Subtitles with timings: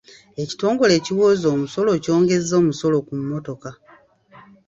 [0.41, 3.69] Ekitongole ekiwooza omusolo kyongezza omusolo ku mmotoka.